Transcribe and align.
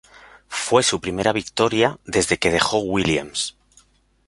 Fue 0.47 0.81
su 0.81 0.99
primera 0.99 1.31
victoria 1.31 1.99
desde 2.05 2.39
que 2.39 2.49
dejó 2.49 2.79
Williams. 2.79 3.55